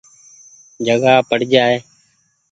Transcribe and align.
جگآ 0.87 1.15
پڙ 1.29 1.39
جآئي۔ 1.51 1.77